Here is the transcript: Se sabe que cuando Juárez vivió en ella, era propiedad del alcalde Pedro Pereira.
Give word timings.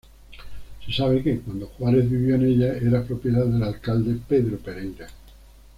Se 0.83 0.91
sabe 0.93 1.21
que 1.21 1.41
cuando 1.41 1.67
Juárez 1.67 2.09
vivió 2.09 2.33
en 2.33 2.43
ella, 2.45 2.73
era 2.75 3.03
propiedad 3.05 3.45
del 3.45 3.61
alcalde 3.61 4.19
Pedro 4.27 4.57
Pereira. 4.57 5.05